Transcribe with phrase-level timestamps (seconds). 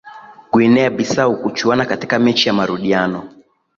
[0.51, 3.29] guinea bissau kuchuana katika mechi ya marudiano